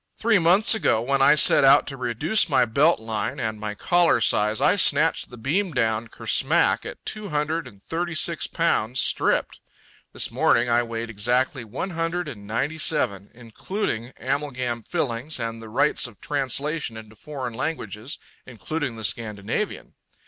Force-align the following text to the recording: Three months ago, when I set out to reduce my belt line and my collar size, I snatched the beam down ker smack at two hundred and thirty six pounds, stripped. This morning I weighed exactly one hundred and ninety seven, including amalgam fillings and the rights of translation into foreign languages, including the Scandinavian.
Three 0.15 0.39
months 0.39 0.73
ago, 0.73 0.99
when 0.99 1.21
I 1.21 1.35
set 1.35 1.63
out 1.63 1.85
to 1.85 1.95
reduce 1.95 2.49
my 2.49 2.65
belt 2.65 2.99
line 2.99 3.39
and 3.39 3.59
my 3.59 3.75
collar 3.75 4.19
size, 4.19 4.59
I 4.59 4.75
snatched 4.75 5.29
the 5.29 5.37
beam 5.37 5.73
down 5.73 6.07
ker 6.07 6.25
smack 6.25 6.87
at 6.87 7.05
two 7.05 7.29
hundred 7.29 7.67
and 7.67 7.83
thirty 7.83 8.15
six 8.15 8.47
pounds, 8.47 8.99
stripped. 8.99 9.59
This 10.11 10.31
morning 10.31 10.67
I 10.69 10.81
weighed 10.81 11.11
exactly 11.11 11.63
one 11.63 11.91
hundred 11.91 12.27
and 12.27 12.47
ninety 12.47 12.79
seven, 12.79 13.29
including 13.35 14.11
amalgam 14.19 14.81
fillings 14.81 15.39
and 15.39 15.61
the 15.61 15.69
rights 15.69 16.07
of 16.07 16.19
translation 16.19 16.97
into 16.97 17.15
foreign 17.15 17.53
languages, 17.53 18.17
including 18.47 18.95
the 18.95 19.03
Scandinavian. 19.03 19.93